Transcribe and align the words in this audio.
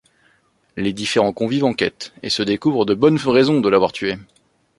Les 0.77 0.93
différents 0.93 1.31
convives 1.31 1.63
enquêtent, 1.63 2.11
et 2.23 2.31
se 2.31 2.41
découvrent 2.41 2.85
de 2.85 2.95
bonnes 2.95 3.19
raisons 3.23 3.61
de 3.61 3.69
l'avoir 3.69 3.91
tué. 3.91 4.17